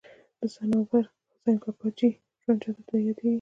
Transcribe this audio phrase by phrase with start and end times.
[0.39, 2.09] د صنوبر حسین کاکاجي
[2.41, 3.29] ژوند چاته یادېږي.